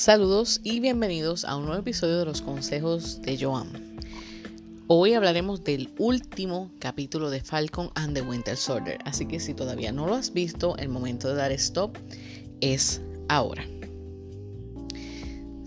Saludos 0.00 0.62
y 0.64 0.80
bienvenidos 0.80 1.44
a 1.44 1.56
un 1.56 1.66
nuevo 1.66 1.82
episodio 1.82 2.20
de 2.20 2.24
los 2.24 2.40
consejos 2.40 3.20
de 3.20 3.36
Joan. 3.38 3.98
Hoy 4.86 5.12
hablaremos 5.12 5.62
del 5.62 5.92
último 5.98 6.70
capítulo 6.78 7.28
de 7.28 7.42
Falcon 7.42 7.90
and 7.96 8.14
the 8.14 8.22
Winter 8.22 8.56
Soldier, 8.56 8.96
así 9.04 9.26
que 9.26 9.38
si 9.38 9.52
todavía 9.52 9.92
no 9.92 10.06
lo 10.06 10.14
has 10.14 10.32
visto, 10.32 10.74
el 10.78 10.88
momento 10.88 11.28
de 11.28 11.34
dar 11.34 11.52
stop 11.52 11.98
es 12.62 13.02
ahora. 13.28 13.62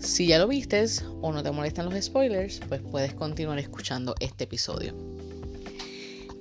Si 0.00 0.26
ya 0.26 0.40
lo 0.40 0.48
vistes 0.48 1.04
o 1.22 1.30
no 1.30 1.44
te 1.44 1.52
molestan 1.52 1.88
los 1.88 2.04
spoilers, 2.04 2.60
pues 2.68 2.80
puedes 2.80 3.14
continuar 3.14 3.60
escuchando 3.60 4.16
este 4.18 4.42
episodio. 4.44 4.96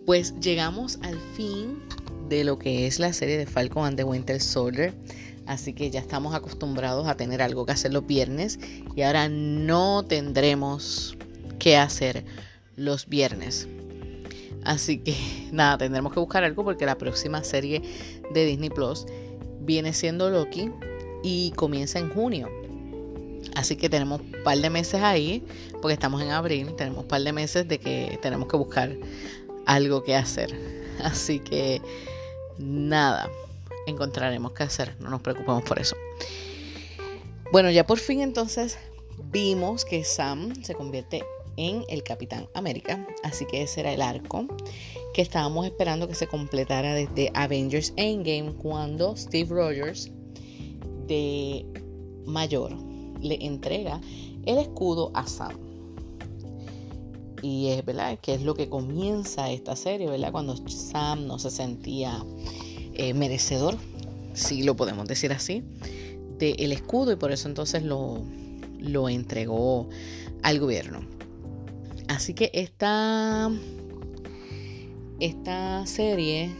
Pues 0.07 0.33
llegamos 0.39 0.97
al 1.03 1.19
fin 1.35 1.79
de 2.27 2.43
lo 2.43 2.57
que 2.57 2.87
es 2.87 2.97
la 2.97 3.13
serie 3.13 3.37
de 3.37 3.45
Falcon 3.45 3.85
and 3.85 3.97
the 3.97 4.03
Winter 4.03 4.41
Soldier. 4.41 4.95
Así 5.45 5.73
que 5.73 5.89
ya 5.89 5.99
estamos 5.99 6.33
acostumbrados 6.33 7.07
a 7.07 7.15
tener 7.15 7.41
algo 7.41 7.65
que 7.65 7.73
hacer 7.73 7.93
los 7.93 8.05
viernes 8.07 8.59
y 8.95 9.01
ahora 9.01 9.27
no 9.29 10.03
tendremos 10.03 11.17
que 11.59 11.77
hacer 11.77 12.25
los 12.75 13.07
viernes. 13.07 13.67
Así 14.63 14.99
que 14.99 15.15
nada, 15.51 15.77
tendremos 15.77 16.13
que 16.13 16.19
buscar 16.19 16.43
algo 16.43 16.63
porque 16.63 16.85
la 16.85 16.97
próxima 16.97 17.43
serie 17.43 17.81
de 18.33 18.45
Disney 18.45 18.69
Plus 18.69 19.05
viene 19.61 19.93
siendo 19.93 20.29
Loki 20.29 20.71
y 21.23 21.51
comienza 21.51 21.99
en 21.99 22.09
junio. 22.09 22.49
Así 23.55 23.75
que 23.75 23.89
tenemos 23.89 24.21
un 24.21 24.43
par 24.43 24.57
de 24.57 24.69
meses 24.69 25.01
ahí, 25.01 25.43
porque 25.81 25.93
estamos 25.93 26.21
en 26.21 26.31
abril, 26.31 26.73
tenemos 26.75 27.03
un 27.03 27.07
par 27.07 27.21
de 27.21 27.33
meses 27.33 27.67
de 27.67 27.77
que 27.77 28.17
tenemos 28.21 28.47
que 28.47 28.57
buscar 28.57 28.95
algo 29.65 30.03
que 30.03 30.15
hacer. 30.15 30.53
Así 31.03 31.39
que 31.39 31.81
nada, 32.57 33.29
encontraremos 33.87 34.53
qué 34.53 34.63
hacer, 34.63 34.95
no 34.99 35.09
nos 35.09 35.21
preocupemos 35.21 35.63
por 35.63 35.79
eso. 35.79 35.95
Bueno, 37.51 37.69
ya 37.69 37.85
por 37.85 37.99
fin 37.99 38.21
entonces 38.21 38.77
vimos 39.31 39.85
que 39.85 40.03
Sam 40.03 40.53
se 40.63 40.73
convierte 40.73 41.23
en 41.57 41.85
el 41.87 42.03
Capitán 42.03 42.47
América, 42.53 43.05
así 43.23 43.45
que 43.45 43.61
ese 43.61 43.81
era 43.81 43.93
el 43.93 44.01
arco 44.01 44.47
que 45.13 45.21
estábamos 45.21 45.65
esperando 45.65 46.07
que 46.07 46.15
se 46.15 46.27
completara 46.27 46.95
desde 46.95 47.31
Avengers 47.35 47.93
Endgame 47.95 48.53
cuando 48.53 49.15
Steve 49.15 49.49
Rogers 49.49 50.11
de 51.07 51.65
mayor 52.25 52.75
le 53.21 53.45
entrega 53.45 54.01
el 54.45 54.57
escudo 54.57 55.11
a 55.13 55.27
Sam. 55.27 55.57
Y 57.41 57.67
es 57.67 57.85
verdad 57.85 58.17
que 58.21 58.33
es 58.33 58.41
lo 58.41 58.55
que 58.55 58.69
comienza 58.69 59.51
esta 59.51 59.75
serie, 59.75 60.07
¿verdad? 60.09 60.31
Cuando 60.31 60.55
Sam 60.67 61.27
no 61.27 61.37
se 61.37 61.51
sentía 61.51 62.23
eh, 62.95 63.13
merecedor, 63.13 63.75
si 64.33 64.63
lo 64.63 64.75
podemos 64.75 65.07
decir 65.07 65.31
así, 65.31 65.63
del 66.37 66.71
escudo 66.71 67.11
y 67.11 67.15
por 67.15 67.31
eso 67.31 67.47
entonces 67.47 67.83
lo, 67.83 68.23
lo 68.79 69.09
entregó 69.09 69.89
al 70.41 70.59
gobierno. 70.59 71.01
Así 72.07 72.33
que 72.33 72.51
esta, 72.53 73.49
esta 75.19 75.85
serie 75.85 76.51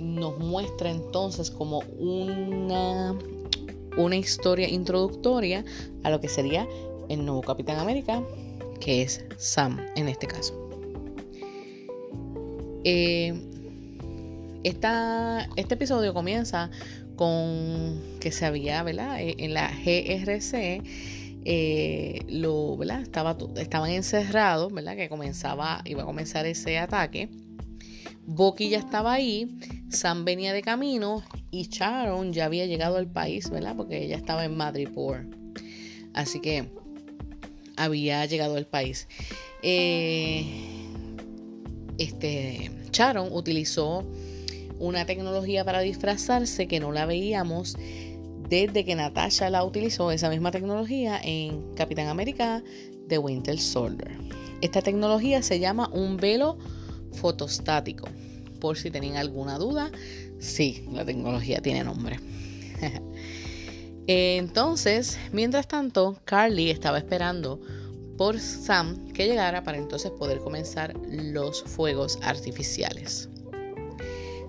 nos 0.00 0.38
muestra 0.38 0.90
entonces 0.90 1.50
como 1.50 1.80
una, 1.98 3.16
una 3.96 4.16
historia 4.16 4.68
introductoria 4.68 5.64
a 6.02 6.10
lo 6.10 6.20
que 6.20 6.28
sería 6.28 6.68
el 7.08 7.24
nuevo 7.24 7.40
Capitán 7.42 7.78
América, 7.78 8.22
que 8.80 9.02
es 9.02 9.24
Sam 9.38 9.80
en 9.96 10.08
este 10.08 10.26
caso. 10.26 10.54
Eh, 12.84 13.34
este 14.66 15.74
episodio 15.74 16.12
comienza 16.12 16.70
con 17.14 18.00
que 18.20 18.32
se 18.32 18.46
había, 18.46 18.82
¿verdad? 18.82 19.20
Eh, 19.20 19.36
en 19.38 19.54
la 19.54 19.68
GRC, 19.68 20.82
eh, 21.44 22.26
¿verdad? 22.76 23.00
Estaba, 23.02 23.36
estaban 23.56 23.90
encerrados, 23.90 24.72
¿verdad? 24.72 24.96
Que 24.96 25.08
comenzaba, 25.08 25.82
iba 25.84 26.02
a 26.02 26.04
comenzar 26.04 26.46
ese 26.46 26.78
ataque. 26.78 27.28
Bucky 28.26 28.70
ya 28.70 28.78
estaba 28.78 29.12
ahí, 29.12 29.56
Sam 29.88 30.24
venía 30.24 30.52
de 30.52 30.62
camino 30.62 31.22
y 31.52 31.68
Sharon 31.68 32.32
ya 32.32 32.46
había 32.46 32.66
llegado 32.66 32.96
al 32.96 33.06
país, 33.06 33.48
¿verdad? 33.50 33.76
Porque 33.76 34.02
ella 34.02 34.16
estaba 34.16 34.44
en 34.44 34.56
Madripoor. 34.56 35.26
Así 36.12 36.40
que 36.40 36.68
había 37.76 38.26
llegado 38.26 38.56
al 38.56 38.66
país. 38.66 39.06
Eh, 39.62 40.44
este, 41.98 42.70
Sharon 42.90 43.28
utilizó 43.32 44.04
una 44.78 45.06
tecnología 45.06 45.64
para 45.64 45.80
disfrazarse 45.80 46.68
que 46.68 46.80
no 46.80 46.92
la 46.92 47.06
veíamos 47.06 47.76
desde 48.48 48.84
que 48.84 48.94
Natasha 48.94 49.50
la 49.50 49.64
utilizó, 49.64 50.10
esa 50.12 50.30
misma 50.30 50.50
tecnología, 50.50 51.20
en 51.22 51.74
Capitán 51.74 52.08
América 52.08 52.62
de 53.06 53.18
Winter 53.18 53.58
Soldier. 53.58 54.18
Esta 54.60 54.82
tecnología 54.82 55.42
se 55.42 55.58
llama 55.58 55.88
un 55.92 56.16
velo 56.16 56.58
fotostático. 57.12 58.08
Por 58.60 58.76
si 58.78 58.90
tenían 58.90 59.16
alguna 59.16 59.58
duda, 59.58 59.90
sí, 60.38 60.84
la 60.92 61.04
tecnología 61.04 61.60
tiene 61.60 61.84
nombre. 61.84 62.18
entonces, 64.06 65.18
mientras 65.32 65.68
tanto, 65.68 66.18
Carly 66.24 66.70
estaba 66.70 66.98
esperando 66.98 67.60
por 68.16 68.40
Sam 68.40 69.08
que 69.12 69.26
llegara 69.26 69.62
para 69.62 69.76
entonces 69.76 70.10
poder 70.12 70.38
comenzar 70.38 70.94
los 71.10 71.62
fuegos 71.64 72.18
artificiales. 72.22 73.28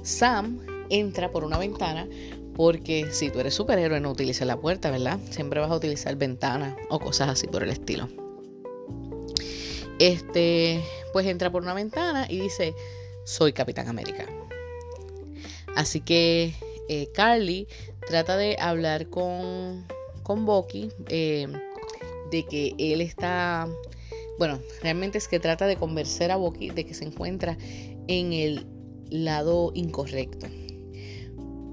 Sam 0.04 0.60
entra 0.90 1.32
por 1.32 1.44
una 1.44 1.58
ventana 1.58 2.08
porque 2.56 3.12
si 3.12 3.30
tú 3.30 3.40
eres 3.40 3.54
superhéroe 3.54 4.00
no 4.00 4.12
utilizas 4.12 4.48
la 4.48 4.58
puerta, 4.58 4.90
¿verdad? 4.90 5.20
Siempre 5.30 5.60
vas 5.60 5.70
a 5.70 5.76
utilizar 5.76 6.16
ventanas 6.16 6.76
o 6.90 7.00
cosas 7.00 7.30
así 7.30 7.48
por 7.48 7.62
el 7.62 7.70
estilo. 7.70 8.10
Este, 10.00 10.82
pues 11.14 11.28
entra 11.28 11.52
por 11.52 11.62
una 11.62 11.74
ventana 11.74 12.26
y 12.30 12.40
dice, 12.40 12.74
soy 13.26 13.54
Capitán 13.54 13.88
América. 13.88 14.26
Así 15.76 16.02
que 16.02 16.54
eh, 16.90 17.10
Carly 17.14 17.68
trata 18.08 18.38
de 18.38 18.58
hablar 18.60 19.10
con, 19.10 19.86
con 20.24 20.46
Bucky 20.46 20.90
eh, 21.10 21.48
de 22.32 22.44
que 22.46 22.74
él 22.80 23.02
está, 23.02 23.68
bueno, 24.40 24.60
realmente 24.82 25.20
es 25.20 25.28
que 25.28 25.40
trata 25.40 25.68
de 25.68 25.76
convencer 25.76 26.32
a 26.32 26.38
Bucky 26.38 26.72
de 26.72 26.86
que 26.86 26.96
se 26.96 27.06
encuentra 27.06 27.58
en 28.08 28.34
el 28.34 28.66
lado 29.10 29.72
incorrecto. 29.76 30.48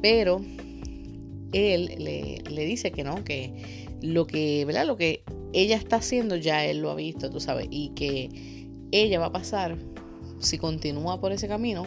Pero 0.03 0.41
él 1.53 1.95
le, 1.99 2.65
dice 2.67 2.91
que 2.93 3.05
no, 3.05 3.25
que 3.25 3.87
lo 4.03 4.27
que, 4.27 4.65
¿verdad? 4.65 4.87
Lo 4.87 4.97
que 4.97 5.25
ella 5.53 5.77
está 5.77 5.97
haciendo 5.97 6.37
ya 6.37 6.65
él 6.65 6.81
lo 6.81 6.91
ha 6.91 6.95
visto, 6.95 7.31
tú 7.31 7.41
sabes, 7.41 7.69
y 7.71 7.91
que 7.91 8.69
ella 8.91 9.19
va 9.19 9.27
a 9.27 9.33
pasar, 9.33 9.77
si 10.41 10.59
continúa 10.59 11.21
por 11.21 11.33
ese 11.33 11.49
camino, 11.49 11.87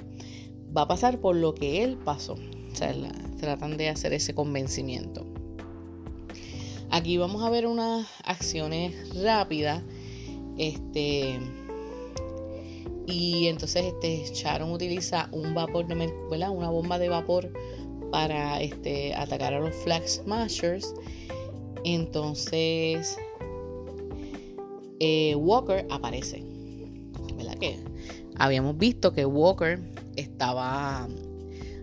va 0.75 0.84
a 0.84 0.88
pasar 0.88 1.19
por 1.19 1.36
lo 1.36 1.53
que 1.53 1.84
él 1.84 1.97
pasó. 1.97 2.34
O 2.34 2.75
sea, 2.75 2.94
tratan 3.40 3.78
de 3.78 3.90
hacer 3.90 4.13
ese 4.13 4.34
convencimiento. 4.34 5.25
Aquí 6.90 7.18
vamos 7.18 7.44
a 7.44 7.50
ver 7.50 7.68
unas 7.68 8.07
acciones 8.24 9.22
rápidas. 9.22 9.84
Este 10.57 11.40
y 13.07 13.47
entonces 13.47 13.85
este, 13.85 14.25
Sharon 14.34 14.72
utiliza 14.72 15.29
un 15.31 15.53
vapor 15.53 15.88
de 15.88 15.95
¿verdad? 16.29 16.51
una 16.51 16.69
bomba 16.69 17.00
de 17.00 17.07
vapor 17.07 17.51
para 18.12 18.62
este, 18.62 19.16
atacar 19.16 19.53
a 19.53 19.59
los 19.62 19.73
Flag 19.75 20.06
Smashers. 20.07 20.94
Entonces 21.85 23.18
eh, 25.00 25.35
Walker 25.35 25.88
aparece. 25.90 26.44
¿Verdad? 27.38 27.56
Habíamos 28.38 28.78
visto 28.78 29.13
que 29.13 29.25
Walker 29.25 29.79
estaba 30.18 31.07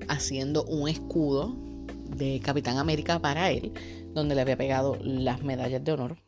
haciendo 0.08 0.64
un 0.64 0.88
escudo 0.88 1.56
de 2.16 2.38
Capitán 2.40 2.76
América 2.76 3.18
para 3.18 3.50
él, 3.50 3.72
donde 4.12 4.34
le 4.34 4.42
había 4.42 4.58
pegado 4.58 4.98
las 5.00 5.42
medallas 5.42 5.82
de 5.82 5.92
honor. 5.92 6.18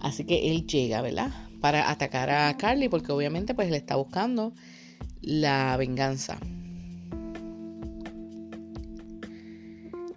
Así 0.00 0.24
que 0.24 0.52
él 0.52 0.64
llega, 0.66 1.02
¿verdad? 1.02 1.47
Para 1.60 1.90
atacar 1.90 2.30
a 2.30 2.56
Carly 2.56 2.88
porque 2.88 3.12
obviamente 3.12 3.54
pues 3.54 3.70
le 3.70 3.76
está 3.76 3.96
buscando 3.96 4.52
la 5.20 5.76
venganza. 5.76 6.38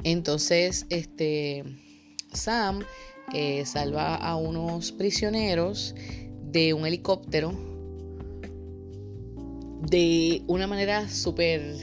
Entonces, 0.03 0.85
este 0.89 1.63
Sam 2.33 2.83
eh, 3.33 3.65
salva 3.65 4.15
a 4.15 4.35
unos 4.35 4.91
prisioneros 4.91 5.95
de 6.51 6.73
un 6.73 6.85
helicóptero 6.85 7.53
de 9.89 10.43
una 10.47 10.67
manera 10.67 11.09
súper, 11.09 11.75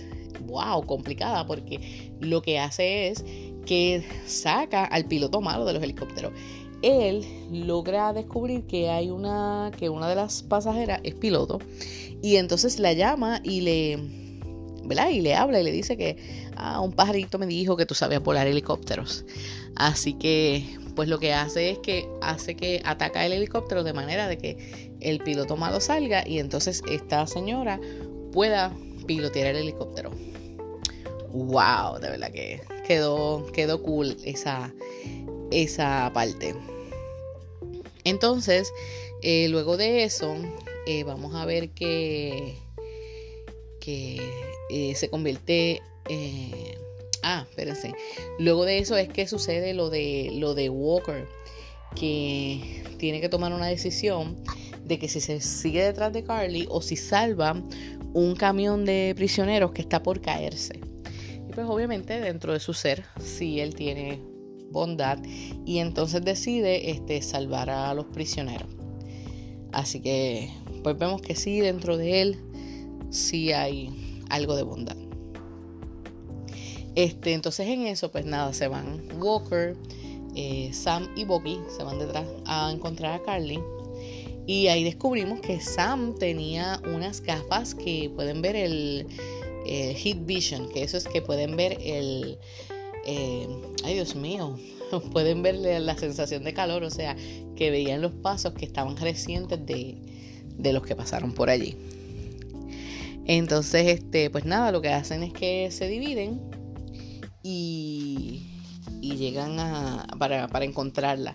wow, 0.47 0.85
complicada, 0.85 1.47
porque 1.47 2.13
lo 2.21 2.43
que 2.43 2.59
hace 2.59 3.09
es 3.09 3.25
que 3.67 4.05
saca 4.27 4.85
al 4.85 5.05
piloto 5.05 5.41
malo 5.41 5.65
de 5.65 5.75
los 5.75 5.83
helicópteros 5.83 6.33
él 6.83 7.25
logra 7.51 8.13
descubrir 8.13 8.65
que 8.67 8.91
hay 8.91 9.11
una 9.11 9.71
que 9.77 9.89
una 9.89 10.09
de 10.09 10.15
las 10.15 10.43
pasajeras 10.43 11.01
es 11.03 11.15
piloto 11.15 11.59
y 12.23 12.37
entonces 12.37 12.79
la 12.79 12.93
llama 12.93 13.41
y 13.43 13.61
le 13.63 14.19
¿verdad? 14.89 15.11
Y 15.11 15.21
le 15.21 15.35
habla 15.35 15.61
y 15.61 15.65
le 15.65 15.71
dice 15.71 15.97
que 15.97 16.17
ah, 16.57 16.81
un 16.81 16.93
pajarito 16.93 17.39
me 17.39 17.47
dijo 17.47 17.77
que 17.77 17.87
tú 17.87 17.95
sabías 17.95 18.23
volar 18.23 18.47
helicópteros. 18.47 19.25
Así 19.77 20.15
que, 20.15 20.65
pues 20.97 21.09
lo 21.09 21.19
que 21.19 21.35
hace 21.35 21.71
es 21.71 21.79
que 21.79 22.09
hace 22.23 22.57
que 22.57 22.81
ataca 22.85 23.25
el 23.25 23.33
helicóptero 23.33 23.85
de 23.85 23.93
manera 23.93 24.27
de 24.27 24.39
que 24.39 24.97
el 25.01 25.21
piloto 25.21 25.57
malo 25.57 25.81
salga 25.81 26.27
y 26.27 26.39
entonces 26.39 26.83
esta 26.91 27.27
señora 27.27 27.79
pueda 28.33 28.73
pilotear 29.07 29.49
el 29.49 29.57
helicóptero. 29.57 30.11
Wow, 31.33 32.01
de 32.01 32.09
verdad 32.09 32.33
que 32.33 32.63
quedó, 32.87 33.47
quedó 33.53 33.83
cool 33.83 34.17
esa, 34.25 34.73
esa 35.51 36.11
parte. 36.13 36.55
Entonces, 38.05 38.73
eh, 39.23 39.49
luego 39.49 39.77
de 39.77 40.05
eso, 40.05 40.35
eh, 40.87 41.05
vamos 41.05 41.35
a 41.35 41.45
ver 41.45 41.71
que, 41.71 42.55
que 43.81 44.21
eh, 44.71 44.95
se 44.95 45.11
convierte... 45.11 45.83
ah, 47.23 47.45
espérense. 47.49 47.93
Luego 48.39 48.65
de 48.65 48.79
eso 48.79 48.97
es 48.97 49.09
que 49.09 49.27
sucede 49.27 49.75
lo 49.75 49.91
de, 49.91 50.31
lo 50.35 50.55
de 50.55 50.71
Walker, 50.71 51.27
que 51.95 52.83
tiene 52.99 53.21
que 53.21 53.29
tomar 53.29 53.53
una 53.53 53.67
decisión 53.67 54.37
de 54.85 54.99
que 54.99 55.09
si 55.09 55.21
se 55.21 55.41
sigue 55.41 55.83
detrás 55.85 56.13
de 56.13 56.25
Carly 56.25 56.67
o 56.71 56.81
si 56.81 56.97
salva 56.97 57.63
un 58.15 58.35
camión 58.37 58.85
de 58.85 59.13
prisioneros 59.17 59.73
que 59.73 59.83
está 59.83 60.03
por 60.03 60.21
caerse. 60.21 60.81
Y 61.49 61.53
pues 61.53 61.67
obviamente 61.69 62.21
dentro 62.21 62.53
de 62.53 62.61
su 62.61 62.73
ser, 62.73 63.05
si 63.23 63.61
él 63.61 63.75
tiene 63.75 64.21
bondad 64.71 65.19
y 65.65 65.79
entonces 65.79 66.25
decide 66.25 66.91
este, 66.91 67.23
salvar 67.23 67.71
a 67.71 67.93
los 67.95 68.07
prisioneros. 68.07 68.69
Así 69.73 70.01
que 70.01 70.51
pues 70.83 70.97
vemos 70.99 71.21
que 71.21 71.35
sí, 71.35 71.61
dentro 71.61 71.97
de 71.97 72.23
él 72.23 72.39
sí 73.11 73.53
hay 73.53 74.23
algo 74.31 74.57
de 74.57 74.63
bondad. 74.63 74.97
Este, 76.95 77.33
entonces 77.33 77.69
en 77.69 77.87
eso 77.87 78.11
pues 78.11 78.25
nada, 78.25 78.53
se 78.53 78.69
van 78.69 79.03
Walker, 79.21 79.77
eh, 80.35 80.71
Sam 80.73 81.09
y 81.17 81.25
Bobby 81.25 81.59
se 81.77 81.85
van 81.85 81.99
detrás 81.99 82.27
a 82.47 82.71
encontrar 82.73 83.21
a 83.21 83.23
Carly. 83.23 83.61
Y 84.47 84.69
ahí 84.69 84.83
descubrimos 84.83 85.41
que 85.41 85.61
Sam 85.61 86.15
tenía 86.19 86.81
unas 86.87 87.21
gafas 87.21 87.75
que 87.75 88.11
pueden 88.15 88.41
ver 88.41 88.57
el, 88.57 89.07
el 89.67 89.95
Heat 89.95 90.25
Vision, 90.25 90.71
que 90.71 90.83
eso 90.83 90.97
es 90.97 91.07
que 91.07 91.21
pueden 91.21 91.55
ver 91.55 91.77
el, 91.83 92.39
eh, 93.11 93.49
ay 93.85 93.95
Dios 93.95 94.15
mío, 94.15 94.59
pueden 95.13 95.43
ver 95.43 95.55
la 95.55 95.97
sensación 95.97 96.45
de 96.45 96.53
calor, 96.53 96.83
o 96.85 96.91
sea, 96.91 97.17
que 97.57 97.71
veían 97.71 98.03
los 98.03 98.13
pasos 98.13 98.53
que 98.53 98.67
estaban 98.67 98.99
recientes 98.99 99.65
de, 99.65 99.97
de 100.59 100.73
los 100.75 100.83
que 100.83 100.95
pasaron 100.95 101.33
por 101.33 101.49
allí. 101.49 101.75
Entonces, 103.25 103.87
este, 103.87 104.29
pues 104.29 104.45
nada, 104.45 104.73
lo 104.73 104.83
que 104.83 104.91
hacen 104.91 105.23
es 105.23 105.33
que 105.33 105.71
se 105.71 105.89
dividen 105.89 106.39
y, 107.43 108.47
y 109.01 109.17
llegan 109.17 109.59
a, 109.59 110.07
para, 110.19 110.49
para, 110.49 110.67
encontrarla. 110.67 111.35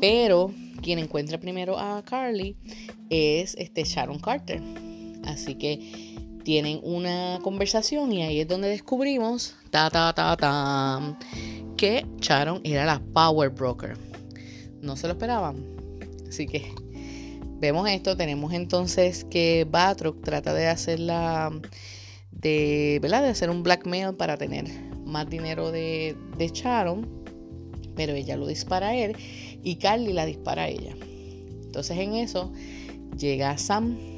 Pero 0.00 0.52
quien 0.82 0.98
encuentra 0.98 1.40
primero 1.40 1.78
a 1.78 2.02
Carly 2.04 2.56
es 3.08 3.54
este 3.54 3.84
Sharon 3.84 4.18
Carter. 4.18 4.60
Así 5.24 5.54
que 5.54 6.13
tienen 6.44 6.78
una 6.82 7.40
conversación 7.42 8.12
y 8.12 8.22
ahí 8.22 8.40
es 8.40 8.48
donde 8.48 8.68
descubrimos 8.68 9.56
ta, 9.70 9.90
ta, 9.90 10.12
ta, 10.12 10.36
ta, 10.36 11.18
que 11.76 12.06
Sharon 12.20 12.60
era 12.62 12.84
la 12.84 13.02
Power 13.12 13.50
Broker. 13.50 13.96
No 14.80 14.96
se 14.96 15.08
lo 15.08 15.14
esperaban. 15.14 15.64
Así 16.28 16.46
que 16.46 16.70
vemos 17.58 17.88
esto. 17.88 18.16
Tenemos 18.16 18.52
entonces 18.52 19.24
que 19.24 19.66
Batroc 19.68 20.22
trata 20.22 20.54
de 20.54 20.68
hacer 20.68 21.00
la. 21.00 21.50
De, 22.30 22.98
¿verdad? 23.00 23.22
de 23.22 23.30
hacer 23.30 23.48
un 23.48 23.62
blackmail 23.62 24.14
para 24.14 24.36
tener 24.36 24.66
más 25.06 25.28
dinero 25.28 25.72
de, 25.72 26.14
de 26.36 26.48
Sharon. 26.48 27.24
Pero 27.96 28.12
ella 28.12 28.36
lo 28.36 28.46
dispara 28.46 28.88
a 28.88 28.96
él 28.96 29.16
y 29.62 29.76
Carly 29.76 30.12
la 30.12 30.26
dispara 30.26 30.64
a 30.64 30.68
ella. 30.68 30.94
Entonces 31.64 31.96
en 31.96 32.14
eso 32.14 32.52
llega 33.16 33.56
Sam 33.56 34.13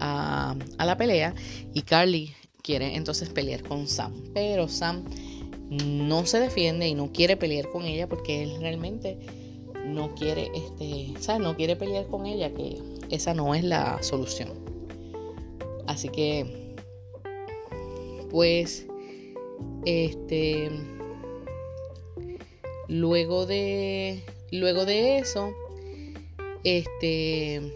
a, 0.00 0.56
la 0.78 0.96
pelea 0.96 1.34
y 1.74 1.82
Carly 1.82 2.34
quiere 2.62 2.96
entonces 2.96 3.28
pelear 3.30 3.62
con 3.62 3.86
Sam. 3.86 4.12
Pero 4.34 4.68
Sam 4.68 5.04
no 5.70 6.26
se 6.26 6.40
defiende 6.40 6.88
y 6.88 6.94
no 6.94 7.12
quiere 7.12 7.36
pelear 7.36 7.70
con 7.70 7.84
ella 7.84 8.08
porque 8.08 8.42
él 8.42 8.56
realmente 8.60 9.18
no 9.84 10.14
quiere, 10.14 10.50
este, 10.54 11.14
¿sabes? 11.20 11.42
No 11.42 11.56
quiere 11.56 11.76
pelear 11.76 12.06
con 12.06 12.26
ella, 12.26 12.52
que 12.52 12.78
esa 13.10 13.34
no 13.34 13.54
es 13.54 13.64
la 13.64 14.02
solución. 14.02 14.50
Así 15.86 16.08
que, 16.10 16.74
pues, 18.30 18.86
este, 19.86 20.70
luego 22.88 23.46
de, 23.46 24.22
luego 24.50 24.84
de 24.84 25.18
eso, 25.18 25.52
este, 26.64 27.72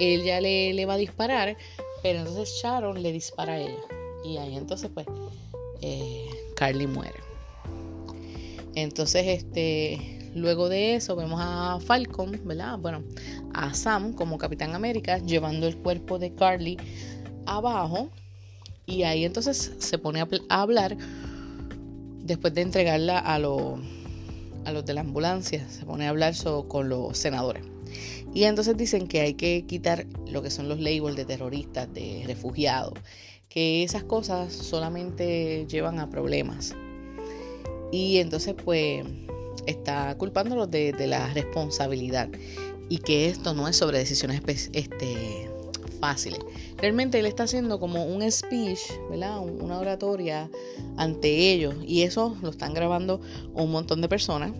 él 0.00 0.24
ya 0.24 0.40
le, 0.40 0.86
va 0.86 0.94
a 0.94 0.98
disparar, 0.98 1.56
pero 2.02 2.20
entonces 2.20 2.60
Sharon 2.62 3.02
le 3.02 3.12
dispara 3.12 3.54
a 3.54 3.60
ella. 3.60 3.82
Y 4.24 4.38
ahí 4.38 4.56
entonces 4.56 4.90
pues 4.92 5.06
eh, 5.80 6.28
Carly 6.56 6.86
muere. 6.86 7.26
Entonces, 8.76 9.26
este, 9.26 10.30
luego 10.34 10.68
de 10.68 10.96
eso 10.96 11.16
vemos 11.16 11.40
a 11.42 11.78
Falcon, 11.80 12.38
¿verdad? 12.44 12.78
Bueno, 12.78 13.02
a 13.54 13.72
Sam 13.72 14.12
como 14.12 14.36
Capitán 14.36 14.74
América 14.74 15.18
llevando 15.18 15.66
el 15.66 15.78
cuerpo 15.78 16.18
de 16.18 16.34
Carly 16.34 16.76
abajo. 17.46 18.10
Y 18.84 19.02
ahí 19.02 19.24
entonces 19.24 19.72
se 19.78 19.98
pone 19.98 20.20
a, 20.20 20.28
hablar 20.50 20.96
después 22.22 22.52
de 22.54 22.60
entregarla 22.60 23.18
a, 23.18 23.36
a 23.36 23.38
los 23.38 24.84
de 24.84 24.94
la 24.94 25.00
ambulancia. 25.00 25.66
Se 25.70 25.86
pone 25.86 26.06
a 26.06 26.10
hablar 26.10 26.34
con 26.68 26.90
los 26.90 27.16
senadores. 27.16 27.64
Y 28.36 28.44
entonces 28.44 28.76
dicen 28.76 29.08
que 29.08 29.22
hay 29.22 29.32
que 29.32 29.64
quitar 29.66 30.04
lo 30.26 30.42
que 30.42 30.50
son 30.50 30.68
los 30.68 30.78
labels 30.78 31.16
de 31.16 31.24
terroristas, 31.24 31.88
de 31.94 32.22
refugiados, 32.26 32.92
que 33.48 33.82
esas 33.82 34.04
cosas 34.04 34.52
solamente 34.52 35.64
llevan 35.66 35.98
a 35.98 36.10
problemas. 36.10 36.74
Y 37.90 38.18
entonces 38.18 38.54
pues 38.62 39.06
está 39.66 40.14
culpándolos 40.18 40.70
de, 40.70 40.92
la 41.06 41.32
responsabilidad 41.32 42.28
y 42.90 42.98
que 42.98 43.30
esto 43.30 43.54
no 43.54 43.68
es 43.68 43.76
sobre 43.78 44.00
decisiones 44.00 44.42
este, 44.74 45.50
fáciles. 45.98 46.40
Realmente 46.76 47.18
él 47.18 47.24
está 47.24 47.44
haciendo 47.44 47.80
como 47.80 48.04
un 48.04 48.30
speech, 48.30 48.80
¿verdad? 49.08 49.38
Una 49.40 49.78
oratoria 49.78 50.50
ante 50.98 51.54
ellos 51.54 51.74
y 51.86 52.02
eso 52.02 52.36
lo 52.42 52.50
están 52.50 52.74
grabando 52.74 53.18
un 53.54 53.70
montón 53.70 54.02
de 54.02 54.10
personas 54.10 54.52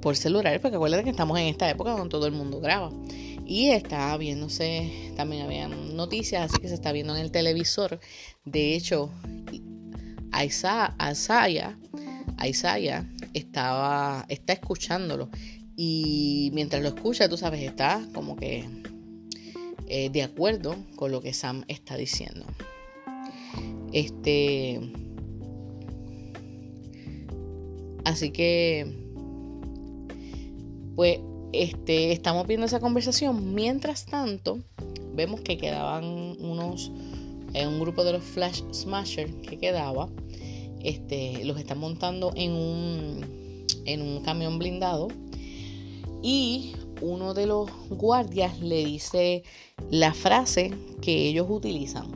por 0.00 0.16
celular, 0.16 0.60
porque 0.60 0.76
acuérdate 0.76 1.04
que 1.04 1.10
estamos 1.10 1.38
en 1.38 1.46
esta 1.46 1.68
época 1.68 1.92
donde 1.92 2.08
todo 2.08 2.26
el 2.26 2.32
mundo 2.32 2.60
graba. 2.60 2.90
Y 3.46 3.70
está 3.70 4.16
viéndose, 4.16 5.12
también 5.16 5.42
habían 5.42 5.96
noticias, 5.96 6.50
así 6.50 6.60
que 6.60 6.68
se 6.68 6.74
está 6.74 6.92
viendo 6.92 7.16
en 7.16 7.22
el 7.22 7.30
televisor. 7.30 7.98
De 8.44 8.76
hecho, 8.76 9.10
Isaiah, 10.32 10.96
Isaiah 12.44 13.10
estaba, 13.34 14.24
está 14.28 14.52
escuchándolo. 14.52 15.30
Y 15.76 16.50
mientras 16.52 16.82
lo 16.82 16.88
escucha, 16.88 17.28
tú 17.28 17.36
sabes, 17.36 17.62
está 17.62 18.06
como 18.12 18.36
que 18.36 18.64
eh, 19.88 20.08
de 20.10 20.22
acuerdo 20.22 20.76
con 20.94 21.10
lo 21.10 21.20
que 21.20 21.32
Sam 21.32 21.64
está 21.66 21.96
diciendo. 21.96 22.46
Este. 23.92 24.80
Así 28.04 28.30
que 28.30 29.09
pues 31.00 31.18
este, 31.54 32.12
estamos 32.12 32.46
viendo 32.46 32.66
esa 32.66 32.78
conversación. 32.78 33.54
Mientras 33.54 34.04
tanto, 34.04 34.58
vemos 35.14 35.40
que 35.40 35.56
quedaban 35.56 36.04
unos, 36.04 36.92
en 37.54 37.68
un 37.68 37.80
grupo 37.80 38.04
de 38.04 38.12
los 38.12 38.22
Flash 38.22 38.60
Smasher 38.70 39.32
que 39.40 39.56
quedaba, 39.56 40.10
este, 40.84 41.42
los 41.46 41.58
están 41.58 41.78
montando 41.78 42.34
en 42.36 42.52
un, 42.52 43.64
en 43.86 44.02
un 44.02 44.22
camión 44.22 44.58
blindado 44.58 45.08
y 46.22 46.74
uno 47.00 47.32
de 47.32 47.46
los 47.46 47.70
guardias 47.88 48.60
le 48.60 48.84
dice 48.84 49.42
la 49.90 50.12
frase 50.12 50.70
que 51.00 51.28
ellos 51.28 51.46
utilizan 51.48 52.08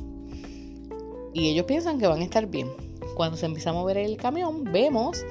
y 1.32 1.48
ellos 1.48 1.64
piensan 1.64 1.98
que 1.98 2.06
van 2.06 2.20
a 2.20 2.24
estar 2.24 2.48
bien. 2.48 2.68
Cuando 3.16 3.38
se 3.38 3.46
empieza 3.46 3.70
a 3.70 3.72
mover 3.72 3.96
el 3.96 4.18
camión, 4.18 4.62
vemos 4.62 5.24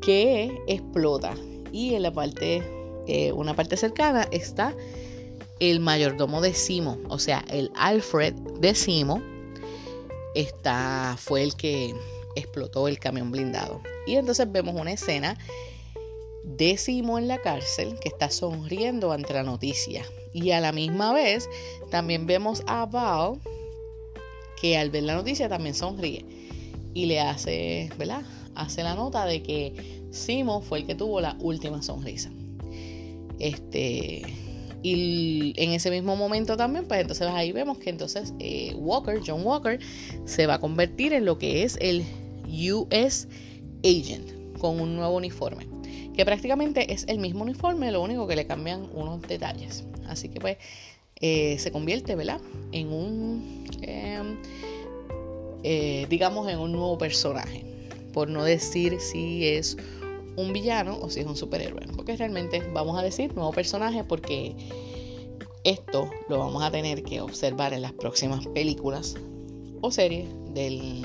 que 0.00 0.58
explota 0.68 1.34
y 1.72 1.94
en 1.94 2.02
la 2.02 2.12
parte, 2.12 2.62
eh, 3.06 3.32
una 3.32 3.54
parte 3.54 3.76
cercana 3.76 4.28
está 4.30 4.74
el 5.60 5.80
mayordomo 5.80 6.40
de 6.40 6.54
Simo, 6.54 6.98
o 7.08 7.18
sea, 7.18 7.44
el 7.48 7.70
Alfred 7.76 8.34
de 8.60 8.74
Simo, 8.74 9.22
está, 10.34 11.16
fue 11.18 11.42
el 11.42 11.54
que 11.56 11.94
explotó 12.34 12.88
el 12.88 12.98
camión 12.98 13.30
blindado. 13.30 13.80
Y 14.06 14.16
entonces 14.16 14.50
vemos 14.50 14.78
una 14.78 14.92
escena 14.92 15.38
de 16.44 16.76
Simo 16.76 17.18
en 17.18 17.26
la 17.28 17.38
cárcel 17.38 17.98
que 18.00 18.08
está 18.08 18.30
sonriendo 18.30 19.12
ante 19.12 19.34
la 19.34 19.42
noticia. 19.42 20.04
Y 20.32 20.50
a 20.50 20.60
la 20.60 20.72
misma 20.72 21.12
vez 21.12 21.48
también 21.90 22.26
vemos 22.26 22.62
a 22.66 22.84
Val 22.86 23.40
que 24.60 24.76
al 24.76 24.90
ver 24.90 25.04
la 25.04 25.14
noticia 25.14 25.48
también 25.48 25.74
sonríe 25.74 26.24
y 26.94 27.06
le 27.06 27.20
hace, 27.20 27.90
¿verdad? 27.98 28.22
Hace 28.54 28.82
la 28.82 28.94
nota 28.94 29.26
de 29.26 29.42
que 29.42 30.05
Simo 30.16 30.60
fue 30.60 30.80
el 30.80 30.86
que 30.86 30.94
tuvo 30.94 31.20
la 31.20 31.36
última 31.40 31.82
sonrisa. 31.82 32.30
Este, 33.38 34.22
y 34.82 35.52
en 35.56 35.72
ese 35.72 35.90
mismo 35.90 36.16
momento 36.16 36.56
también, 36.56 36.86
pues 36.86 37.00
entonces 37.00 37.26
ahí 37.28 37.52
vemos 37.52 37.78
que 37.78 37.90
entonces 37.90 38.32
eh, 38.38 38.74
Walker, 38.76 39.20
John 39.26 39.44
Walker, 39.44 39.80
se 40.24 40.46
va 40.46 40.54
a 40.54 40.58
convertir 40.60 41.12
en 41.12 41.24
lo 41.24 41.38
que 41.38 41.64
es 41.64 41.76
el 41.80 42.04
US 42.48 43.28
Agent 43.84 44.58
con 44.58 44.80
un 44.80 44.96
nuevo 44.96 45.16
uniforme. 45.16 45.66
Que 46.14 46.24
prácticamente 46.24 46.92
es 46.92 47.04
el 47.08 47.18
mismo 47.18 47.42
uniforme, 47.42 47.90
lo 47.92 48.00
único 48.00 48.26
que 48.26 48.36
le 48.36 48.46
cambian 48.46 48.88
unos 48.94 49.22
detalles. 49.22 49.84
Así 50.08 50.28
que 50.28 50.40
pues 50.40 50.56
eh, 51.20 51.58
se 51.58 51.72
convierte, 51.72 52.14
¿verdad? 52.14 52.40
En 52.72 52.92
un, 52.92 53.64
em, 53.82 54.36
eh, 55.62 56.06
digamos, 56.08 56.48
en 56.48 56.58
un 56.58 56.72
nuevo 56.72 56.96
personaje. 56.96 57.64
Por 58.12 58.28
no 58.28 58.44
decir 58.44 58.98
si 59.00 59.46
es 59.46 59.76
un 60.36 60.52
villano 60.52 60.98
o 61.00 61.10
si 61.10 61.20
es 61.20 61.26
un 61.26 61.36
superhéroe. 61.36 61.86
Porque 61.94 62.16
realmente 62.16 62.62
vamos 62.72 62.98
a 62.98 63.02
decir 63.02 63.34
nuevo 63.34 63.52
personaje 63.52 64.04
porque 64.04 64.54
esto 65.64 66.10
lo 66.28 66.38
vamos 66.38 66.62
a 66.62 66.70
tener 66.70 67.02
que 67.02 67.20
observar 67.20 67.72
en 67.72 67.82
las 67.82 67.92
próximas 67.92 68.46
películas 68.48 69.16
o 69.80 69.90
series 69.90 70.28
del 70.54 71.04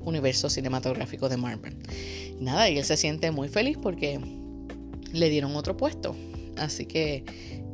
universo 0.00 0.50
cinematográfico 0.50 1.28
de 1.28 1.36
Marvel. 1.36 1.76
Nada, 2.40 2.68
y 2.70 2.78
él 2.78 2.84
se 2.84 2.96
siente 2.96 3.30
muy 3.30 3.48
feliz 3.48 3.76
porque 3.80 4.18
le 5.12 5.28
dieron 5.28 5.54
otro 5.56 5.76
puesto. 5.76 6.16
Así 6.56 6.86
que 6.86 7.24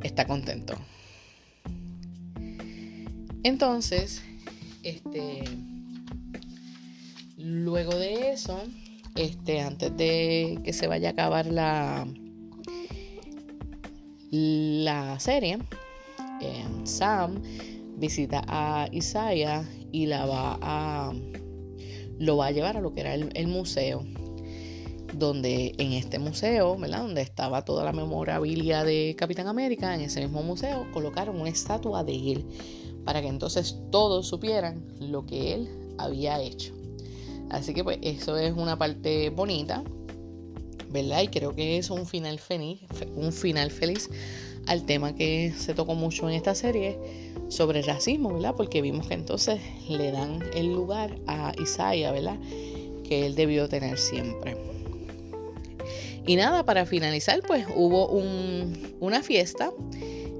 está 0.03 0.27
contento. 0.27 0.75
Entonces, 3.43 4.21
este, 4.83 5.43
luego 7.37 7.95
de 7.95 8.31
eso, 8.31 8.61
este, 9.17 9.61
antes 9.61 9.95
de 9.97 10.59
que 10.63 10.73
se 10.73 10.87
vaya 10.87 11.09
a 11.09 11.11
acabar 11.11 11.47
la, 11.47 12.07
la 14.31 15.19
serie, 15.19 15.57
em, 16.41 16.85
Sam 16.85 17.41
visita 17.97 18.43
a 18.47 18.87
Isaiah 18.91 19.67
y 19.91 20.05
la 20.05 20.25
va 20.25 20.59
a 20.61 21.13
lo 22.19 22.37
va 22.37 22.47
a 22.47 22.51
llevar 22.51 22.77
a 22.77 22.81
lo 22.81 22.93
que 22.93 23.01
era 23.01 23.13
el, 23.13 23.47
museo 23.47 24.03
donde 25.13 25.73
en 25.77 25.93
este 25.93 26.19
museo, 26.19 26.77
¿verdad? 26.77 27.03
Donde 27.03 27.21
estaba 27.21 27.63
toda 27.63 27.83
la 27.83 27.93
memorabilia 27.93 28.83
de 28.83 29.15
Capitán 29.17 29.47
América, 29.47 29.95
en 29.95 30.01
ese 30.01 30.21
mismo 30.21 30.43
museo 30.43 30.87
colocaron 30.91 31.39
una 31.39 31.49
estatua 31.49 32.03
de 32.03 32.33
él 32.33 32.45
para 33.05 33.21
que 33.21 33.27
entonces 33.27 33.79
todos 33.91 34.27
supieran 34.27 34.85
lo 34.99 35.25
que 35.25 35.53
él 35.53 35.69
había 35.97 36.41
hecho. 36.41 36.76
Así 37.49 37.73
que 37.73 37.83
pues 37.83 37.99
eso 38.01 38.37
es 38.37 38.53
una 38.53 38.77
parte 38.77 39.29
bonita, 39.29 39.83
¿verdad? 40.89 41.21
Y 41.21 41.27
creo 41.27 41.55
que 41.55 41.77
es 41.77 41.89
un 41.89 42.05
final 42.05 42.39
feliz, 42.39 42.81
un 43.15 43.31
final 43.31 43.71
feliz 43.71 44.09
al 44.67 44.85
tema 44.85 45.15
que 45.15 45.53
se 45.57 45.73
tocó 45.73 45.95
mucho 45.95 46.29
en 46.29 46.35
esta 46.35 46.55
serie 46.55 46.97
sobre 47.49 47.81
racismo, 47.81 48.33
¿verdad? 48.33 48.55
Porque 48.55 48.81
vimos 48.81 49.07
que 49.07 49.13
entonces 49.13 49.61
le 49.87 50.11
dan 50.11 50.43
el 50.53 50.73
lugar 50.73 51.17
a 51.27 51.53
Isaiah, 51.61 52.11
¿verdad? 52.11 52.37
Que 53.07 53.25
él 53.25 53.35
debió 53.35 53.69
tener 53.69 53.97
siempre. 53.97 54.57
Y 56.25 56.35
nada, 56.35 56.65
para 56.65 56.85
finalizar, 56.85 57.39
pues 57.47 57.65
hubo 57.73 58.07
una 58.99 59.23
fiesta. 59.23 59.71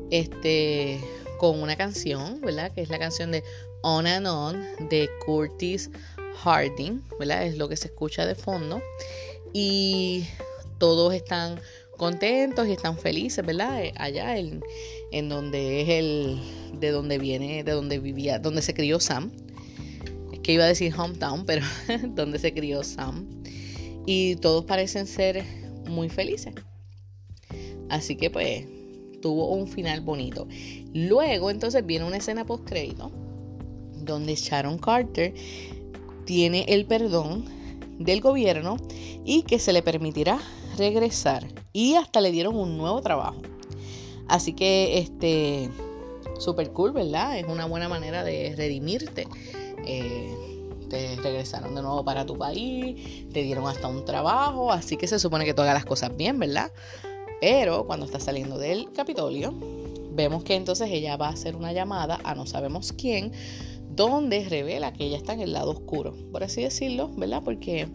Este, 0.10 1.02
con 1.38 1.62
una 1.62 1.76
canción, 1.76 2.42
¿verdad? 2.42 2.72
Que 2.72 2.82
es 2.82 2.90
la 2.90 3.00
canción 3.00 3.32
de 3.32 3.44
On 3.82 4.06
and 4.08 4.28
On 4.28 4.66
de 4.90 5.10
Curtis 5.26 5.90
Harding, 6.44 7.04
¿verdad? 7.20 7.46
Es 7.46 7.58
lo 7.58 7.68
que 7.70 7.78
se 7.78 7.88
escucha 7.88 8.26
de 8.26 8.36
fondo. 8.36 8.82
Y 9.54 10.26
todos 10.78 11.14
están 11.14 11.60
contentos 11.98 12.68
y 12.68 12.74
están 12.74 12.98
felices, 12.98 13.46
¿verdad? 13.46 13.84
Eh, 13.84 13.94
allá 13.98 14.38
en, 14.38 14.62
en 15.12 15.30
donde 15.30 15.82
es 15.82 15.90
el, 15.90 16.40
de 16.80 16.92
donde 16.92 17.18
viene, 17.18 17.64
de 17.64 17.72
donde 17.72 18.00
vivía, 18.00 18.40
donde 18.40 18.62
se 18.62 18.74
crió 18.74 19.00
Sam. 19.00 19.32
Es 20.32 20.40
que 20.40 20.54
iba 20.54 20.64
a 20.64 20.68
decir 20.68 20.94
hometown, 20.98 21.46
pero 21.46 21.66
donde 22.10 22.40
se 22.40 22.54
crió 22.54 22.84
Sam. 22.84 23.28
Y 24.06 24.36
todos 24.38 24.66
parecen 24.66 25.08
ser 25.08 25.44
muy 25.86 26.10
felices. 26.10 26.54
Así 27.90 28.16
que 28.16 28.30
pues 28.30 28.66
tuvo 29.22 29.52
un 29.52 29.68
final 29.68 30.02
bonito. 30.02 30.48
Luego 30.94 31.50
entonces 31.50 31.86
viene 31.86 32.06
una 32.06 32.18
escena 32.18 32.46
post 32.46 32.66
crédito 32.66 33.12
donde 34.08 34.36
Sharon 34.36 34.78
Carter 34.78 35.34
tiene 36.28 36.66
el 36.68 36.86
perdón 36.86 37.46
del 37.98 38.22
gobierno 38.22 38.78
y 39.26 39.42
que 39.44 39.58
se 39.58 39.74
le 39.74 39.82
permitirá 39.82 40.40
regresar 40.78 41.48
y 41.74 41.96
hasta 41.96 42.22
le 42.22 42.32
dieron 42.32 42.56
un 42.56 42.78
nuevo 42.78 43.02
trabajo. 43.02 43.42
Así 44.28 44.54
que 44.54 45.00
este 45.00 45.72
super 46.38 46.70
cool, 46.72 46.92
¿verdad? 46.92 47.40
Es 47.40 47.48
una 47.48 47.66
buena 47.66 47.88
manera 47.90 48.24
de 48.24 48.54
redimirte. 48.56 49.28
Eh, 49.86 50.36
te 50.90 51.16
regresaron 51.16 51.74
de 51.76 51.82
nuevo 51.82 52.04
para 52.04 52.26
tu 52.26 52.38
país, 52.38 53.26
te 53.32 53.42
dieron 53.42 53.68
hasta 53.68 53.88
un 53.88 54.06
trabajo, 54.06 54.72
así 54.72 54.96
que 54.96 55.08
se 55.08 55.20
supone 55.20 55.46
que 55.46 55.54
tú 55.54 55.62
hagas 55.62 55.74
las 55.74 55.86
cosas 55.86 56.16
bien, 56.16 56.40
¿verdad? 56.40 56.72
Pero 57.42 57.86
cuando 57.86 58.06
está 58.06 58.20
saliendo 58.20 58.58
del 58.58 58.92
Capitolio, 58.94 59.54
vemos 60.12 60.44
que 60.44 60.56
entonces 60.56 60.90
ella 60.90 61.18
va 61.18 61.28
a 61.28 61.32
hacer 61.32 61.56
una 61.56 61.74
llamada 61.74 62.20
a 62.24 62.36
no 62.36 62.46
sabemos 62.46 62.94
quién, 62.94 63.32
donde 63.98 64.48
revela 64.48 64.94
que 64.94 65.04
ella 65.04 65.18
está 65.18 65.34
en 65.34 65.42
el 65.42 65.52
lado 65.52 65.72
oscuro, 65.72 66.16
por 66.32 66.46
así 66.46 66.62
decirlo, 66.62 67.10
¿verdad? 67.18 67.42
Porque 67.44 67.90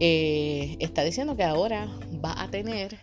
eh, 0.00 0.76
está 0.80 1.04
diciendo 1.04 1.36
que 1.36 1.44
ahora 1.44 1.88
va 2.24 2.42
a 2.42 2.50
tener 2.50 2.98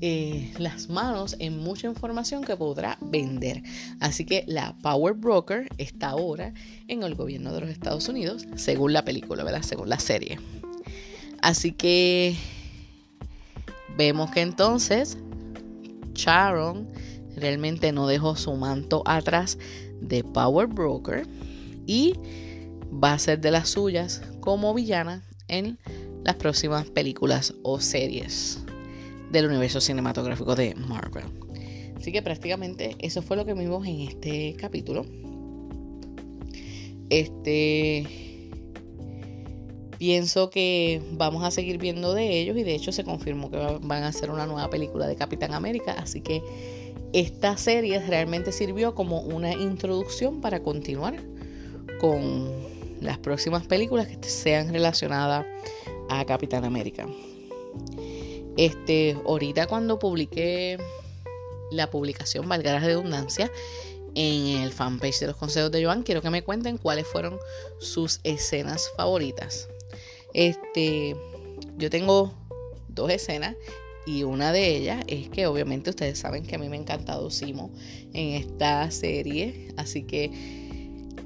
eh, 0.00 0.52
las 0.58 0.88
manos 0.88 1.34
en 1.40 1.58
mucha 1.58 1.88
información 1.88 2.44
que 2.44 2.56
podrá 2.56 2.96
vender. 3.00 3.64
Así 3.98 4.24
que 4.24 4.44
la 4.46 4.76
Power 4.82 5.14
Broker 5.14 5.68
está 5.78 6.10
ahora 6.10 6.54
en 6.86 7.02
el 7.02 7.16
gobierno 7.16 7.52
de 7.52 7.62
los 7.62 7.70
Estados 7.70 8.08
Unidos, 8.08 8.46
según 8.54 8.92
la 8.92 9.04
película, 9.04 9.42
¿verdad? 9.42 9.62
Según 9.62 9.88
la 9.88 9.98
serie. 9.98 10.38
Así 11.42 11.72
que 11.72 12.36
Vemos 13.98 14.30
que 14.30 14.42
entonces 14.42 15.18
Sharon 16.14 16.88
realmente 17.34 17.90
no 17.90 18.06
dejó 18.06 18.36
su 18.36 18.54
manto 18.54 19.02
atrás 19.06 19.58
de 20.00 20.24
Power 20.24 20.66
Broker 20.66 21.26
y 21.86 22.14
va 22.92 23.12
a 23.12 23.18
ser 23.18 23.40
de 23.40 23.50
las 23.50 23.70
suyas 23.70 24.22
como 24.40 24.74
villana 24.74 25.22
en 25.48 25.78
las 26.24 26.36
próximas 26.36 26.88
películas 26.90 27.54
o 27.62 27.80
series 27.80 28.60
del 29.30 29.46
universo 29.46 29.80
cinematográfico 29.80 30.54
de 30.54 30.74
Marvel. 30.74 31.24
Así 31.96 32.12
que 32.12 32.22
prácticamente 32.22 32.96
eso 32.98 33.22
fue 33.22 33.36
lo 33.36 33.44
que 33.44 33.54
vimos 33.54 33.86
en 33.86 34.00
este 34.00 34.54
capítulo. 34.58 35.04
Este 37.10 38.28
Pienso 39.98 40.48
que 40.48 41.02
vamos 41.10 41.42
a 41.42 41.50
seguir 41.50 41.78
viendo 41.78 42.14
de 42.14 42.38
ellos 42.38 42.56
y 42.56 42.62
de 42.62 42.76
hecho 42.76 42.92
se 42.92 43.02
confirmó 43.02 43.50
que 43.50 43.58
van 43.82 44.04
a 44.04 44.08
hacer 44.08 44.30
una 44.30 44.46
nueva 44.46 44.70
película 44.70 45.08
de 45.08 45.16
Capitán 45.16 45.52
América, 45.54 45.96
así 45.98 46.20
que 46.20 46.40
esta 47.12 47.56
serie 47.56 48.00
realmente 48.00 48.52
sirvió 48.52 48.94
como 48.94 49.20
una 49.20 49.52
introducción 49.52 50.40
para 50.40 50.62
continuar 50.62 51.16
con 52.00 52.50
las 53.00 53.18
próximas 53.18 53.66
películas 53.66 54.08
que 54.08 54.28
sean 54.28 54.72
relacionadas 54.72 55.46
a 56.08 56.24
Capitán 56.24 56.64
América. 56.64 57.06
Este, 58.56 59.16
ahorita 59.24 59.66
cuando 59.66 59.98
publiqué 59.98 60.78
la 61.70 61.90
publicación, 61.90 62.48
valga 62.48 62.72
la 62.72 62.80
redundancia, 62.80 63.50
en 64.14 64.62
el 64.62 64.72
fanpage 64.72 65.20
de 65.20 65.28
los 65.28 65.36
consejos 65.36 65.70
de 65.70 65.84
Joan, 65.84 66.02
quiero 66.02 66.22
que 66.22 66.30
me 66.30 66.42
cuenten 66.42 66.76
cuáles 66.76 67.06
fueron 67.06 67.38
sus 67.78 68.20
escenas 68.24 68.90
favoritas. 68.96 69.68
Este, 70.34 71.16
yo 71.76 71.88
tengo 71.88 72.32
dos 72.88 73.10
escenas 73.10 73.54
y 74.08 74.22
una 74.22 74.52
de 74.52 74.74
ellas 74.74 75.04
es 75.06 75.28
que 75.28 75.46
obviamente 75.46 75.90
ustedes 75.90 76.18
saben 76.18 76.42
que 76.42 76.56
a 76.56 76.58
mí 76.58 76.70
me 76.70 76.78
ha 76.78 76.80
encantado 76.80 77.30
Simo 77.30 77.70
en 78.14 78.36
esta 78.36 78.90
serie, 78.90 79.68
así 79.76 80.04
que 80.04 80.30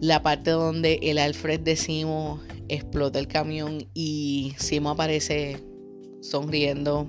la 0.00 0.20
parte 0.20 0.50
donde 0.50 0.98
el 1.02 1.18
Alfred 1.18 1.60
de 1.60 1.76
Simo 1.76 2.40
explota 2.68 3.20
el 3.20 3.28
camión 3.28 3.86
y 3.94 4.54
Simo 4.58 4.90
aparece 4.90 5.62
sonriendo 6.22 7.06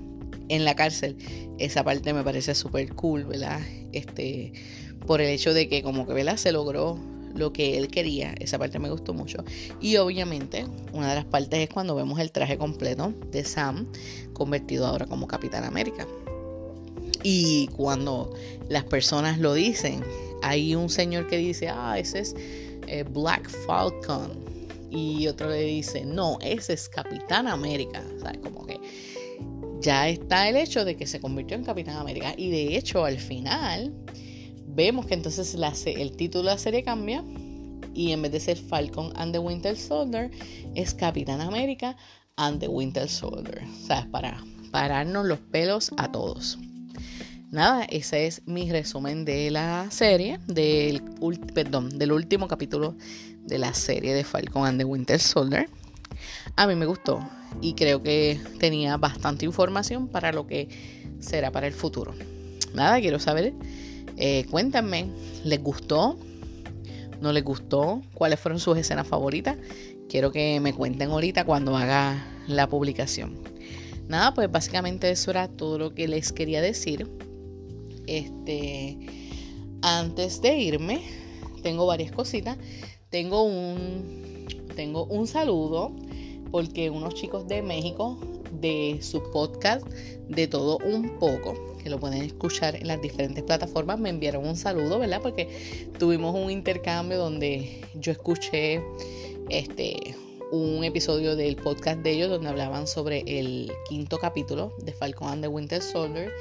en 0.50 0.64
la 0.64 0.76
cárcel, 0.76 1.18
esa 1.58 1.84
parte 1.84 2.14
me 2.14 2.24
parece 2.24 2.54
súper 2.54 2.94
cool, 2.94 3.26
¿verdad? 3.26 3.60
Este, 3.94 4.54
por 5.08 5.22
el 5.22 5.30
hecho 5.30 5.56
de 5.56 5.70
que 5.70 5.82
como 5.82 6.06
que, 6.06 6.14
¿verdad? 6.14 6.38
Se 6.38 6.52
logró 6.52 7.00
lo 7.36 7.54
que 7.54 7.78
él 7.78 7.88
quería. 7.88 8.34
Esa 8.40 8.58
parte 8.60 8.80
me 8.80 8.90
gustó 8.90 9.14
mucho. 9.14 9.44
Y 9.82 9.98
obviamente, 9.98 10.66
una 10.92 11.10
de 11.10 11.16
las 11.16 11.26
partes 11.26 11.60
es 11.60 11.70
cuando 11.70 11.96
vemos 11.96 12.20
el 12.20 12.32
traje 12.32 12.58
completo 12.58 13.14
de 13.32 13.44
Sam, 13.44 13.88
convertido 14.34 14.88
ahora 14.88 15.06
como 15.06 15.28
Capitán 15.28 15.64
América. 15.64 16.08
Y 17.24 17.68
cuando 17.68 18.34
las 18.70 18.84
personas 18.84 19.40
lo 19.40 19.54
dicen, 19.54 20.04
hay 20.42 20.76
un 20.76 20.90
señor 20.90 21.28
que 21.28 21.38
dice, 21.38 21.70
ah, 21.70 21.98
ese 21.98 22.20
es 22.20 22.36
eh, 22.88 23.04
Black 23.04 23.50
Falcon. 23.66 24.32
Y 24.92 25.28
otro 25.28 25.50
le 25.50 25.64
dice, 25.64 26.06
no, 26.06 26.38
ese 26.42 26.74
es 26.74 26.90
Capitán 26.90 27.48
América. 27.48 28.04
O 28.18 28.20
sea, 28.20 28.34
como 28.42 28.66
que 28.66 28.80
ya 29.80 30.08
está 30.10 30.48
el 30.50 30.58
hecho 30.58 30.86
de 30.86 30.96
que 30.96 31.08
se 31.08 31.20
convirtió 31.20 31.58
en 31.58 31.64
Capitán 31.64 31.98
América. 31.98 32.34
Y 32.38 32.52
de 32.52 32.78
hecho, 32.78 33.04
al 33.04 33.18
final, 33.18 33.94
vemos 34.74 35.06
que 35.06 35.14
entonces 35.14 35.56
el 35.86 36.16
título 36.16 36.46
de 36.46 36.56
la 36.56 36.58
serie 36.58 36.84
cambia. 36.84 37.24
Y 37.96 38.12
en 38.12 38.24
vez 38.24 38.32
de 38.32 38.40
ser 38.40 38.58
Falcon 38.58 39.14
and 39.16 39.34
the 39.34 39.40
Winter 39.40 39.78
Soldier, 39.78 40.32
es 40.74 40.96
Capitán 40.96 41.42
América 41.42 41.96
and 42.38 42.60
the 42.60 42.68
Winter 42.68 43.08
Soldier. 43.08 43.62
O 43.64 43.86
sea, 43.86 44.08
para 44.12 44.44
pararnos 44.72 45.26
los 45.28 45.40
pelos 45.40 45.92
a 45.98 46.12
todos. 46.12 46.58
Nada, 47.52 47.84
ese 47.84 48.26
es 48.26 48.42
mi 48.48 48.72
resumen 48.72 49.26
de 49.26 49.52
la 49.52 49.92
serie, 49.92 50.40
del, 50.48 51.04
perdón, 51.54 52.00
del 52.00 52.12
último 52.12 52.48
capítulo 52.48 52.96
de 53.44 53.60
la 53.60 53.76
serie 53.76 54.16
de 54.16 54.24
Falcon 54.24 54.66
and 54.66 54.80
the 54.80 54.86
Winter 54.86 55.20
Soldier. 55.20 55.70
A 56.56 56.66
mí 56.66 56.74
me 56.74 56.88
gustó 56.88 57.20
y 57.62 57.74
creo 57.74 58.02
que 58.02 58.40
tenía 58.60 58.98
bastante 58.98 59.46
información 59.46 60.08
para 60.08 60.32
lo 60.32 60.48
que 60.48 60.68
será 61.20 61.52
para 61.52 61.68
el 61.68 61.74
futuro. 61.74 62.16
Nada, 62.74 63.00
quiero 63.00 63.20
saber, 63.20 63.54
eh, 64.26 64.46
cuéntenme, 64.50 65.08
¿les 65.44 65.62
gustó? 65.62 66.18
¿No 67.20 67.34
les 67.34 67.44
gustó? 67.44 68.02
¿Cuáles 68.14 68.40
fueron 68.40 68.58
sus 68.58 68.78
escenas 68.78 69.06
favoritas? 69.06 69.58
Quiero 70.08 70.32
que 70.32 70.62
me 70.62 70.72
cuenten 70.74 71.12
ahorita 71.12 71.44
cuando 71.44 71.76
haga 71.76 72.26
la 72.48 72.70
publicación. 72.70 73.38
Nada, 74.08 74.34
pues 74.34 74.50
básicamente 74.50 75.12
eso 75.12 75.30
era 75.32 75.50
todo 75.50 75.78
lo 75.78 75.94
que 75.94 76.08
les 76.08 76.32
quería 76.32 76.62
decir. 76.62 77.06
Este, 78.08 78.98
antes 79.82 80.42
de 80.42 80.56
irme, 80.58 81.02
tengo 81.62 81.86
varias 81.86 82.14
cositas. 82.14 82.58
Tengo 83.10 83.44
un, 83.44 84.48
tengo 84.74 85.04
un 85.04 85.28
saludo 85.28 85.94
porque 86.50 86.90
unos 86.90 87.16
chicos 87.16 87.46
de 87.50 87.62
México 87.62 88.18
de 88.60 89.00
su 89.02 89.22
podcast 89.32 89.86
de 90.30 90.48
todo 90.48 90.78
un 90.86 91.20
poco, 91.20 91.78
que 91.84 91.90
lo 91.90 92.00
pueden 92.00 92.24
escuchar 92.24 92.76
en 92.76 92.88
las 92.88 93.02
diferentes 93.02 93.44
plataformas, 93.44 94.00
me 94.00 94.10
enviaron 94.10 94.48
un 94.48 94.56
saludo, 94.56 95.00
¿verdad? 95.00 95.22
Porque 95.22 95.50
tuvimos 96.00 96.36
un 96.36 96.50
intercambio 96.50 97.18
donde 97.18 97.82
yo 97.96 98.12
escuché 98.12 98.82
este 99.50 100.16
un 100.54 100.84
episodio 100.84 101.36
del 101.36 101.56
podcast 101.56 102.02
de 102.02 102.12
ellos 102.12 102.30
donde 102.30 102.48
hablaban 102.48 102.86
sobre 102.86 103.24
el 103.26 103.72
quinto 103.90 104.20
capítulo 104.20 104.72
de 104.84 104.94
Falcon 104.94 105.30
and 105.30 105.42
the 105.42 105.48
Winter 105.48 105.82
Soldier. 105.82 106.32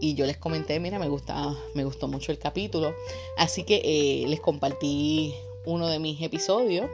Y 0.00 0.14
yo 0.14 0.26
les 0.26 0.36
comenté, 0.36 0.78
mira, 0.78 1.00
me 1.00 1.08
gusta, 1.08 1.56
me 1.74 1.84
gustó 1.84 2.06
mucho 2.06 2.30
el 2.30 2.38
capítulo, 2.38 2.94
así 3.36 3.64
que 3.64 3.80
eh, 3.82 4.28
les 4.28 4.38
compartí 4.38 5.34
uno 5.66 5.88
de 5.88 5.98
mis 5.98 6.22
episodios 6.22 6.88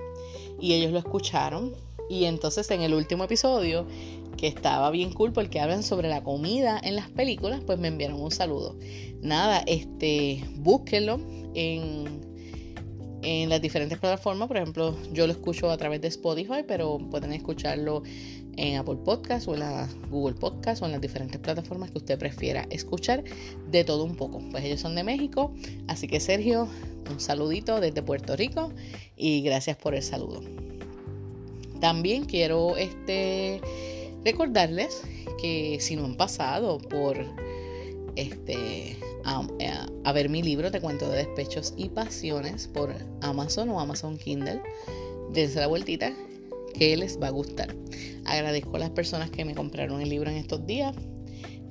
y 0.58 0.72
ellos 0.72 0.90
lo 0.90 0.98
escucharon. 0.98 1.74
Y 2.08 2.24
entonces 2.24 2.70
en 2.70 2.80
el 2.80 2.94
último 2.94 3.24
episodio 3.24 3.86
estaba 4.46 4.90
bien 4.90 5.12
cool 5.12 5.32
porque 5.32 5.60
hablan 5.60 5.82
sobre 5.82 6.08
la 6.08 6.22
comida 6.22 6.80
en 6.82 6.96
las 6.96 7.10
películas, 7.10 7.60
pues 7.64 7.78
me 7.78 7.88
enviaron 7.88 8.20
un 8.20 8.30
saludo. 8.30 8.76
Nada, 9.22 9.62
este, 9.66 10.44
búsquenlo 10.56 11.20
en 11.54 12.34
en 13.24 13.48
las 13.48 13.60
diferentes 13.60 13.98
plataformas. 13.98 14.48
Por 14.48 14.58
ejemplo, 14.58 14.96
yo 15.12 15.26
lo 15.26 15.32
escucho 15.32 15.70
a 15.70 15.76
través 15.76 16.00
de 16.00 16.08
Spotify, 16.08 16.62
pero 16.66 16.98
pueden 17.10 17.32
escucharlo 17.32 18.02
en 18.56 18.76
Apple 18.76 18.98
Podcast 19.04 19.48
o 19.48 19.54
en 19.54 19.60
la 19.60 19.88
Google 20.10 20.34
Podcast 20.34 20.82
o 20.82 20.86
en 20.86 20.92
las 20.92 21.00
diferentes 21.00 21.40
plataformas 21.40 21.90
que 21.90 21.98
usted 21.98 22.18
prefiera 22.18 22.66
escuchar 22.70 23.24
de 23.70 23.84
todo 23.84 24.04
un 24.04 24.16
poco. 24.16 24.40
Pues 24.50 24.64
ellos 24.64 24.80
son 24.80 24.94
de 24.94 25.02
México, 25.02 25.52
así 25.88 26.06
que 26.06 26.20
Sergio, 26.20 26.68
un 27.10 27.18
saludito 27.18 27.80
desde 27.80 28.02
Puerto 28.02 28.36
Rico 28.36 28.72
y 29.16 29.42
gracias 29.42 29.76
por 29.76 29.94
el 29.94 30.02
saludo. 30.02 30.42
También 31.80 32.24
quiero 32.24 32.76
este 32.76 33.60
recordarles 34.24 35.02
que 35.40 35.78
si 35.80 35.96
no 35.96 36.04
han 36.04 36.16
pasado 36.16 36.78
por 36.78 37.16
este 38.16 38.96
eh, 39.58 39.70
a, 40.04 40.12
ver 40.12 40.28
mi 40.28 40.42
libro 40.42 40.70
de 40.70 40.80
cuento 40.80 41.08
de 41.08 41.18
despechos 41.18 41.74
y 41.76 41.88
pasiones 41.88 42.68
por 42.68 42.94
Amazon 43.22 43.68
o 43.70 43.80
Amazon 43.80 44.18
Kindle. 44.18 44.60
Dense 45.32 45.58
la 45.58 45.66
vueltita 45.66 46.12
que 46.74 46.96
les 46.96 47.20
va 47.20 47.28
a 47.28 47.30
gustar. 47.30 47.74
Agradezco 48.24 48.76
a 48.76 48.80
las 48.80 48.90
personas 48.90 49.30
que 49.30 49.44
me 49.44 49.54
compraron 49.54 50.00
el 50.00 50.08
libro 50.08 50.30
en 50.30 50.36
estos 50.36 50.66
días. 50.66 50.94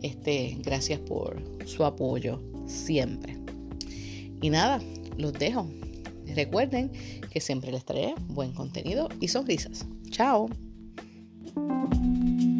Este, 0.01 0.57
gracias 0.59 0.99
por 0.99 1.41
su 1.65 1.85
apoyo 1.85 2.41
siempre. 2.65 3.37
Y 4.41 4.49
nada, 4.49 4.81
los 5.17 5.33
dejo. 5.33 5.67
Recuerden 6.35 6.91
que 7.31 7.39
siempre 7.39 7.71
les 7.71 7.85
traeré 7.85 8.15
buen 8.27 8.53
contenido 8.53 9.09
y 9.21 9.27
sonrisas. 9.27 9.85
Chao. 10.09 10.49
Thank 11.55 12.43
you. 12.43 12.52